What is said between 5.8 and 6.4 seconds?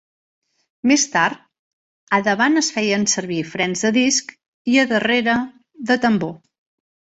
de tambor.